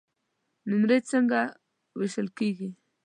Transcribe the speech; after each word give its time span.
نمرې 0.69 0.97
څنګه 1.09 1.39
وېشل 1.97 2.27
کیږي؟ 2.37 2.69